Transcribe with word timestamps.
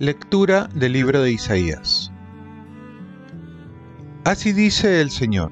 Lectura 0.00 0.66
del 0.74 0.94
libro 0.94 1.20
de 1.20 1.32
Isaías. 1.32 2.10
Así 4.24 4.54
dice 4.54 5.02
el 5.02 5.10
Señor, 5.10 5.50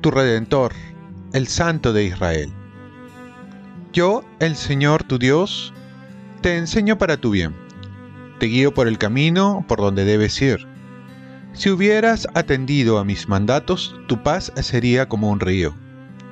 tu 0.00 0.10
Redentor, 0.10 0.72
el 1.34 1.46
Santo 1.46 1.92
de 1.92 2.04
Israel. 2.04 2.52
Yo, 3.92 4.24
el 4.38 4.56
Señor 4.56 5.04
tu 5.04 5.18
Dios, 5.18 5.74
te 6.40 6.56
enseño 6.56 6.96
para 6.96 7.18
tu 7.18 7.30
bien, 7.30 7.54
te 8.38 8.46
guío 8.46 8.72
por 8.72 8.88
el 8.88 8.96
camino 8.96 9.62
por 9.68 9.78
donde 9.78 10.06
debes 10.06 10.40
ir. 10.40 10.75
Si 11.56 11.70
hubieras 11.70 12.28
atendido 12.34 12.98
a 12.98 13.04
mis 13.04 13.28
mandatos, 13.30 13.98
tu 14.08 14.22
paz 14.22 14.52
sería 14.60 15.08
como 15.08 15.30
un 15.30 15.40
río, 15.40 15.74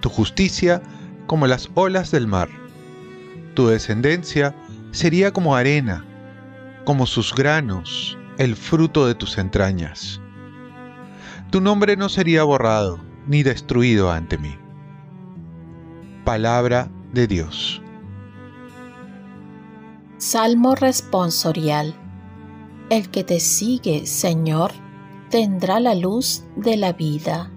tu 0.00 0.10
justicia 0.10 0.82
como 1.26 1.46
las 1.46 1.70
olas 1.74 2.10
del 2.10 2.26
mar, 2.26 2.50
tu 3.54 3.66
descendencia 3.68 4.54
sería 4.90 5.32
como 5.32 5.56
arena 5.56 6.04
como 6.84 7.06
sus 7.06 7.34
granos, 7.34 8.18
el 8.36 8.56
fruto 8.56 9.06
de 9.06 9.14
tus 9.14 9.38
entrañas. 9.38 10.20
Tu 11.50 11.62
nombre 11.62 11.96
no 11.96 12.10
sería 12.10 12.44
borrado 12.44 13.00
ni 13.26 13.42
destruido 13.42 14.12
ante 14.12 14.36
mí. 14.36 14.54
Palabra 16.26 16.90
de 17.14 17.26
Dios. 17.26 17.80
Salmo 20.18 20.74
responsorial. 20.74 21.94
El 22.90 23.08
que 23.08 23.24
te 23.24 23.40
sigue, 23.40 24.06
Señor, 24.06 24.72
tendrá 25.36 25.80
la 25.80 25.94
luz 25.94 26.44
de 26.56 26.78
la 26.78 26.94
vida. 26.94 27.50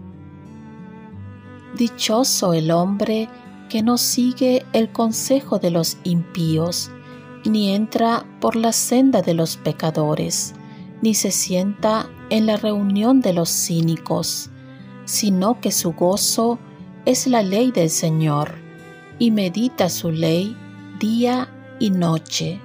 Dichoso 1.77 2.51
el 2.51 2.71
hombre 2.71 3.29
que 3.69 3.81
no 3.81 3.97
sigue 3.97 4.65
el 4.73 4.91
consejo 4.91 5.59
de 5.59 5.71
los 5.71 5.95
impíos, 6.03 6.91
ni 7.45 7.73
entra 7.73 8.25
por 8.41 8.57
la 8.57 8.73
senda 8.73 9.21
de 9.21 9.33
los 9.33 9.55
pecadores, 9.55 10.55
ni 11.01 11.13
se 11.13 11.31
sienta 11.31 12.09
en 12.29 12.47
la 12.47 12.57
reunión 12.57 13.21
de 13.21 13.31
los 13.31 13.49
cínicos, 13.49 14.49
sino 15.05 15.61
que 15.61 15.71
su 15.71 15.93
gozo 15.93 16.59
es 17.05 17.27
la 17.27 17.43
ley 17.43 17.71
del 17.71 17.89
Señor, 17.89 18.55
y 19.19 19.31
medita 19.31 19.87
su 19.87 20.11
ley 20.11 20.53
día 20.99 21.47
y 21.79 21.91
noche. 21.91 22.59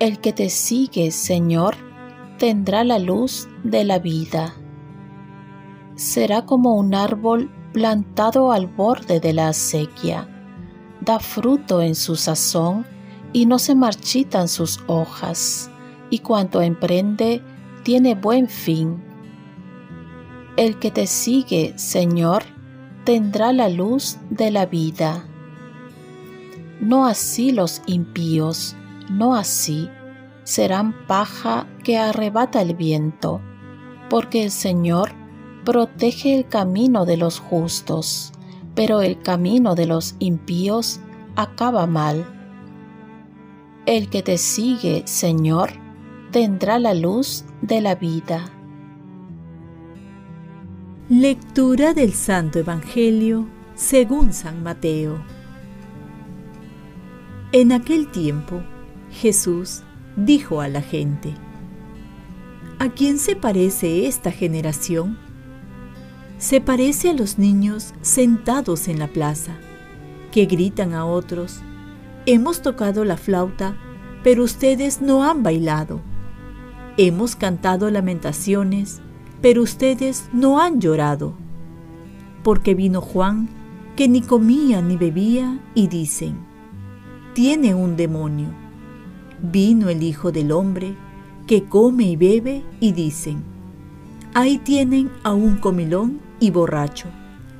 El 0.00 0.18
que 0.18 0.32
te 0.32 0.50
sigue, 0.50 1.12
Señor, 1.12 1.83
tendrá 2.44 2.84
la 2.84 2.98
luz 2.98 3.48
de 3.62 3.84
la 3.84 3.98
vida. 3.98 4.52
Será 5.94 6.44
como 6.44 6.74
un 6.74 6.94
árbol 6.94 7.50
plantado 7.72 8.52
al 8.52 8.66
borde 8.66 9.18
de 9.18 9.32
la 9.32 9.48
acequia, 9.48 10.28
da 11.00 11.20
fruto 11.20 11.80
en 11.80 11.94
su 11.94 12.16
sazón, 12.16 12.84
y 13.32 13.46
no 13.46 13.58
se 13.58 13.74
marchitan 13.74 14.48
sus 14.48 14.80
hojas, 14.88 15.70
y 16.10 16.18
cuanto 16.18 16.60
emprende 16.60 17.40
tiene 17.82 18.14
buen 18.14 18.46
fin. 18.46 19.02
El 20.58 20.78
que 20.78 20.90
te 20.90 21.06
sigue, 21.06 21.72
Señor, 21.78 22.42
tendrá 23.04 23.54
la 23.54 23.70
luz 23.70 24.18
de 24.28 24.50
la 24.50 24.66
vida. 24.66 25.24
No 26.78 27.06
así 27.06 27.52
los 27.52 27.80
impíos, 27.86 28.76
no 29.08 29.34
así, 29.34 29.88
serán 30.44 31.06
paja 31.06 31.66
que 31.82 31.98
arrebata 31.98 32.62
el 32.62 32.74
viento, 32.74 33.40
porque 34.08 34.44
el 34.44 34.50
Señor 34.50 35.12
protege 35.64 36.36
el 36.36 36.46
camino 36.46 37.06
de 37.06 37.16
los 37.16 37.40
justos, 37.40 38.32
pero 38.74 39.00
el 39.00 39.20
camino 39.20 39.74
de 39.74 39.86
los 39.86 40.14
impíos 40.18 41.00
acaba 41.36 41.86
mal. 41.86 42.26
El 43.86 44.08
que 44.08 44.22
te 44.22 44.38
sigue, 44.38 45.02
Señor, 45.06 45.70
tendrá 46.30 46.78
la 46.78 46.94
luz 46.94 47.44
de 47.62 47.80
la 47.80 47.94
vida. 47.94 48.50
Lectura 51.08 51.92
del 51.92 52.12
Santo 52.12 52.58
Evangelio 52.58 53.46
según 53.74 54.32
San 54.32 54.62
Mateo. 54.62 55.22
En 57.52 57.72
aquel 57.72 58.10
tiempo, 58.10 58.62
Jesús 59.10 59.82
dijo 60.16 60.60
a 60.60 60.68
la 60.68 60.82
gente, 60.82 61.34
¿A 62.78 62.90
quién 62.90 63.18
se 63.18 63.36
parece 63.36 64.06
esta 64.06 64.30
generación? 64.30 65.18
Se 66.38 66.60
parece 66.60 67.10
a 67.10 67.14
los 67.14 67.38
niños 67.38 67.94
sentados 68.02 68.88
en 68.88 68.98
la 68.98 69.08
plaza, 69.08 69.52
que 70.32 70.46
gritan 70.46 70.92
a 70.92 71.04
otros, 71.04 71.62
Hemos 72.26 72.62
tocado 72.62 73.04
la 73.04 73.18
flauta, 73.18 73.76
pero 74.22 74.44
ustedes 74.44 75.02
no 75.02 75.24
han 75.24 75.42
bailado. 75.42 76.00
Hemos 76.96 77.36
cantado 77.36 77.90
lamentaciones, 77.90 79.02
pero 79.42 79.62
ustedes 79.62 80.30
no 80.32 80.58
han 80.58 80.80
llorado. 80.80 81.34
Porque 82.42 82.74
vino 82.74 83.02
Juan, 83.02 83.50
que 83.94 84.08
ni 84.08 84.22
comía 84.22 84.80
ni 84.80 84.96
bebía, 84.96 85.60
y 85.74 85.88
dicen, 85.88 86.38
tiene 87.34 87.74
un 87.74 87.94
demonio. 87.94 88.63
Vino 89.50 89.88
el 89.88 90.02
Hijo 90.02 90.32
del 90.32 90.52
Hombre, 90.52 90.94
que 91.46 91.64
come 91.64 92.04
y 92.04 92.16
bebe, 92.16 92.64
y 92.80 92.92
dicen, 92.92 93.42
ahí 94.34 94.58
tienen 94.58 95.10
a 95.22 95.32
un 95.32 95.56
comilón 95.56 96.20
y 96.40 96.50
borracho, 96.50 97.08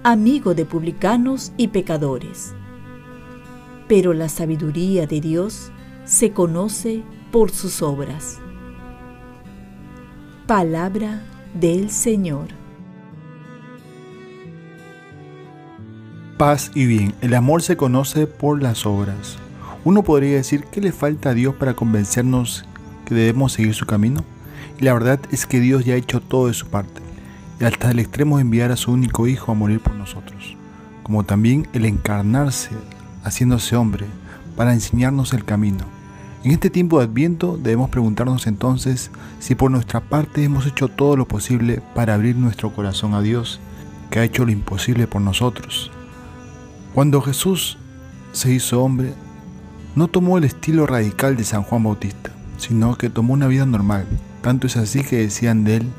amigo 0.03 0.55
de 0.55 0.65
publicanos 0.65 1.53
y 1.57 1.69
pecadores 1.69 2.55
pero 3.89 4.15
la 4.15 4.29
sabiduría 4.29 5.07
de 5.07 5.21
Dios 5.21 5.71
se 6.05 6.33
conoce 6.33 7.03
por 7.31 7.51
sus 7.51 7.83
obras. 7.83 8.39
Palabra 10.47 11.23
del 11.55 11.91
Señor. 11.91 12.49
Paz 16.39 16.71
y 16.75 16.87
bien, 16.87 17.15
el 17.21 17.35
amor 17.35 17.63
se 17.63 17.77
conoce 17.77 18.27
por 18.27 18.63
las 18.63 18.87
obras. 18.87 19.39
Uno 19.85 20.03
podría 20.03 20.37
decir 20.37 20.65
que 20.65 20.81
le 20.81 20.93
falta 20.93 21.31
a 21.31 21.35
Dios 21.35 21.55
para 21.57 21.75
convencernos 21.75 22.65
que 23.05 23.15
debemos 23.15 23.53
seguir 23.53 23.75
su 23.75 23.85
camino. 23.85 24.25
Y 24.81 24.85
la 24.85 24.95
verdad 24.95 25.21
es 25.31 25.47
que 25.47 25.61
Dios 25.61 25.85
ya 25.85 25.95
ha 25.95 25.99
hecho 25.99 26.21
todo 26.21 26.49
de 26.49 26.55
su 26.55 26.67
parte, 26.67 27.01
y 27.61 27.65
hasta 27.65 27.91
el 27.91 27.99
extremo 28.01 28.37
de 28.37 28.43
enviar 28.43 28.73
a 28.73 28.77
su 28.77 28.91
único 28.91 29.27
Hijo 29.29 29.53
a 29.53 29.55
morir 29.55 29.81
por 29.81 29.95
nosotros, 29.95 30.57
como 31.03 31.25
también 31.25 31.69
el 31.75 31.85
encarnarse 31.85 32.71
haciéndose 33.23 33.77
hombre, 33.77 34.07
para 34.57 34.73
enseñarnos 34.73 35.33
el 35.33 35.45
camino. 35.45 35.85
En 36.45 36.51
este 36.51 36.71
tiempo 36.71 36.99
de 36.99 37.05
Adviento 37.05 37.57
debemos 37.57 37.91
preguntarnos 37.91 38.47
entonces 38.47 39.11
si 39.39 39.55
por 39.55 39.71
nuestra 39.71 40.01
parte 40.01 40.45
hemos 40.45 40.67
hecho 40.67 40.89
todo 40.89 41.17
lo 41.17 41.27
posible 41.27 41.81
para 41.95 42.15
abrir 42.15 42.37
nuestro 42.37 42.71
corazón 42.75 43.15
a 43.15 43.23
Dios, 43.23 43.61
que 44.11 44.19
ha 44.19 44.25
hecho 44.25 44.45
lo 44.45 44.53
imposible 44.53 45.07
por 45.07 45.23
nosotros. 45.23 45.91
Cuando 46.95 47.21
Jesús 47.23 47.79
se 48.33 48.53
hizo 48.53 48.83
hombre, 48.83 49.15
no 49.97 50.09
tomó 50.09 50.39
el 50.39 50.45
estilo 50.45 50.87
radical 50.87 51.37
de 51.37 51.45
San 51.45 51.63
Juan 51.63 51.85
Bautista, 51.85 52.31
sino 52.57 52.97
que 52.97 53.11
tomó 53.11 53.35
una 53.35 53.47
vida 53.47 53.65
normal. 53.65 54.07
Tanto 54.43 54.67
es 54.67 54.77
así 54.77 55.03
que 55.03 55.19
decían 55.19 55.65
de 55.65 55.77
él, 55.77 55.91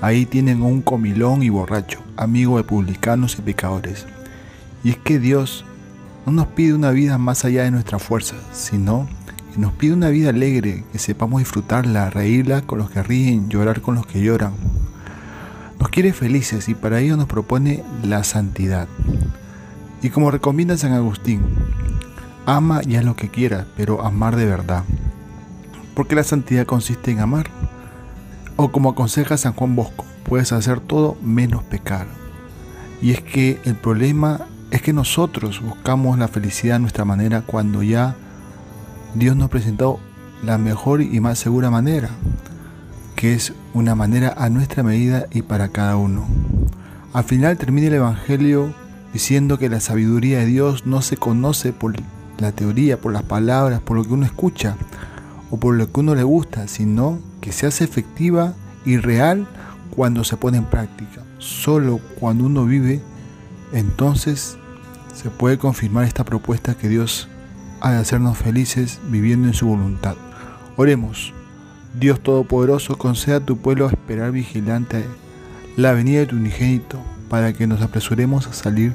ahí 0.00 0.26
tienen 0.26 0.62
un 0.62 0.82
comilón 0.82 1.42
y 1.42 1.50
borracho, 1.50 2.02
amigo 2.16 2.56
de 2.56 2.64
publicanos 2.64 3.38
y 3.38 3.42
pecadores. 3.42 4.06
Y 4.82 4.90
es 4.90 4.98
que 4.98 5.18
Dios 5.18 5.64
no 6.26 6.32
nos 6.32 6.48
pide 6.48 6.74
una 6.74 6.90
vida 6.90 7.16
más 7.16 7.44
allá 7.44 7.62
de 7.62 7.70
nuestra 7.70 7.98
fuerza, 7.98 8.34
sino 8.52 9.06
que 9.54 9.60
nos 9.60 9.72
pide 9.72 9.92
una 9.92 10.08
vida 10.08 10.30
alegre, 10.30 10.84
que 10.90 10.98
sepamos 10.98 11.38
disfrutarla, 11.38 12.10
reírla 12.10 12.62
con 12.62 12.78
los 12.78 12.90
que 12.90 13.02
ríen, 13.02 13.48
llorar 13.48 13.80
con 13.80 13.94
los 13.94 14.06
que 14.06 14.20
lloran. 14.20 14.52
Nos 15.78 15.90
quiere 15.90 16.12
felices 16.12 16.68
y 16.68 16.74
para 16.74 17.00
ello 17.00 17.16
nos 17.16 17.26
propone 17.26 17.84
la 18.02 18.24
santidad. 18.24 18.88
Y 20.02 20.10
como 20.10 20.30
recomienda 20.30 20.76
San 20.76 20.92
Agustín, 20.92 21.40
ama 22.46 22.80
y 22.86 22.96
haz 22.96 23.04
lo 23.04 23.16
que 23.16 23.28
quieras, 23.28 23.66
pero 23.76 24.04
amar 24.04 24.36
de 24.36 24.46
verdad. 24.46 24.84
Porque 25.94 26.14
la 26.14 26.24
santidad 26.24 26.66
consiste 26.66 27.10
en 27.10 27.20
amar. 27.20 27.50
O 28.56 28.70
como 28.70 28.90
aconseja 28.90 29.36
San 29.36 29.52
Juan 29.52 29.74
Bosco, 29.74 30.04
puedes 30.24 30.52
hacer 30.52 30.80
todo 30.80 31.16
menos 31.22 31.62
pecar. 31.64 32.06
Y 33.02 33.10
es 33.10 33.20
que 33.20 33.60
el 33.64 33.74
problema 33.74 34.42
es 34.70 34.82
que 34.82 34.92
nosotros 34.92 35.60
buscamos 35.60 36.18
la 36.18 36.28
felicidad 36.28 36.76
a 36.76 36.80
nuestra 36.80 37.04
manera 37.04 37.42
cuando 37.42 37.82
ya 37.82 38.16
Dios 39.14 39.36
nos 39.36 39.50
presentó 39.50 40.00
la 40.42 40.58
mejor 40.58 41.02
y 41.02 41.20
más 41.20 41.38
segura 41.38 41.70
manera, 41.70 42.10
que 43.16 43.34
es 43.34 43.52
una 43.72 43.94
manera 43.94 44.34
a 44.36 44.48
nuestra 44.50 44.82
medida 44.82 45.26
y 45.30 45.42
para 45.42 45.68
cada 45.68 45.96
uno. 45.96 46.26
Al 47.12 47.24
final 47.24 47.56
termina 47.56 47.86
el 47.86 47.94
Evangelio 47.94 48.74
diciendo 49.12 49.58
que 49.58 49.68
la 49.68 49.80
sabiduría 49.80 50.40
de 50.40 50.46
Dios 50.46 50.86
no 50.86 51.00
se 51.02 51.16
conoce 51.16 51.72
por 51.72 51.94
la 52.44 52.52
teoría, 52.52 53.00
por 53.00 53.12
las 53.12 53.22
palabras, 53.22 53.80
por 53.80 53.96
lo 53.96 54.04
que 54.04 54.12
uno 54.12 54.26
escucha 54.26 54.76
o 55.50 55.56
por 55.56 55.74
lo 55.74 55.90
que 55.90 56.00
uno 56.00 56.14
le 56.14 56.22
gusta, 56.22 56.68
sino 56.68 57.18
que 57.40 57.52
se 57.52 57.66
hace 57.66 57.84
efectiva 57.84 58.54
y 58.84 58.96
real 58.96 59.46
cuando 59.90 60.24
se 60.24 60.36
pone 60.36 60.58
en 60.58 60.64
práctica. 60.64 61.22
Solo 61.38 62.00
cuando 62.18 62.44
uno 62.44 62.64
vive, 62.64 63.00
entonces 63.72 64.56
se 65.14 65.30
puede 65.30 65.58
confirmar 65.58 66.04
esta 66.04 66.24
propuesta 66.24 66.74
que 66.74 66.88
Dios 66.88 67.28
ha 67.80 67.92
de 67.92 67.98
hacernos 67.98 68.38
felices 68.38 69.00
viviendo 69.08 69.46
en 69.48 69.54
su 69.54 69.66
voluntad. 69.66 70.16
Oremos. 70.76 71.32
Dios 71.98 72.20
Todopoderoso, 72.20 72.98
conceda 72.98 73.36
a 73.36 73.40
tu 73.40 73.56
pueblo 73.58 73.88
esperar 73.88 74.32
vigilante 74.32 75.04
la 75.76 75.92
venida 75.92 76.20
de 76.20 76.26
tu 76.26 76.36
unigénito 76.36 76.98
para 77.28 77.52
que 77.52 77.68
nos 77.68 77.82
apresuremos 77.82 78.48
a 78.48 78.52
salir 78.52 78.94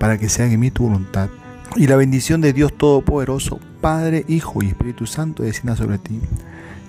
para 0.00 0.18
que 0.18 0.30
se 0.30 0.42
haga 0.42 0.54
en 0.54 0.60
mí 0.60 0.70
tu 0.70 0.84
voluntad. 0.84 1.28
Y 1.76 1.86
la 1.86 1.94
bendición 1.96 2.40
de 2.40 2.54
Dios 2.54 2.72
Todopoderoso, 2.72 3.60
Padre, 3.82 4.24
Hijo 4.28 4.62
y 4.62 4.68
Espíritu 4.68 5.06
Santo 5.06 5.42
descienda 5.42 5.76
sobre 5.76 5.98
ti. 5.98 6.18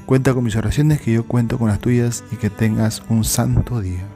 Cuenta 0.05 0.33
con 0.33 0.45
mis 0.45 0.55
oraciones, 0.55 1.01
que 1.01 1.11
yo 1.11 1.27
cuento 1.27 1.59
con 1.59 1.67
las 1.67 1.79
tuyas 1.79 2.23
y 2.31 2.37
que 2.37 2.49
tengas 2.49 3.03
un 3.09 3.25
santo 3.25 3.81
día. 3.81 4.07